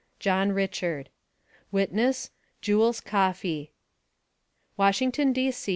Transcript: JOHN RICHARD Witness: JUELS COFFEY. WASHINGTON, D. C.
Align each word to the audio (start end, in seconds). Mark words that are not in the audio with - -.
JOHN 0.17 0.51
RICHARD 0.53 1.09
Witness: 1.71 2.31
JUELS 2.61 3.01
COFFEY. 3.01 3.71
WASHINGTON, 4.75 5.31
D. 5.31 5.51
C. 5.51 5.69